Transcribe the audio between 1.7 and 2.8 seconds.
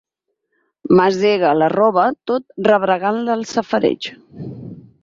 roba tot